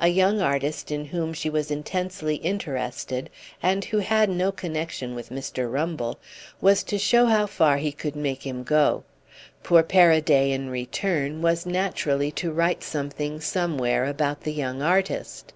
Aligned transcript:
A 0.00 0.08
young 0.08 0.40
artist 0.40 0.90
in 0.90 1.04
whom 1.04 1.32
she 1.32 1.48
was 1.48 1.70
intensely 1.70 2.34
interested, 2.34 3.30
and 3.62 3.84
who 3.84 3.98
had 3.98 4.28
no 4.28 4.50
connexion 4.50 5.14
with 5.14 5.30
Mr. 5.30 5.70
Rumble, 5.72 6.18
was 6.60 6.82
to 6.82 6.98
show 6.98 7.26
how 7.26 7.46
far 7.46 7.76
he 7.76 7.92
could 7.92 8.16
make 8.16 8.44
him 8.44 8.64
go. 8.64 9.04
Poor 9.62 9.84
Paraday, 9.84 10.50
in 10.50 10.70
return, 10.70 11.40
was 11.40 11.66
naturally 11.66 12.32
to 12.32 12.50
write 12.50 12.82
something 12.82 13.40
somewhere 13.40 14.06
about 14.06 14.40
the 14.40 14.52
young 14.52 14.82
artist. 14.82 15.52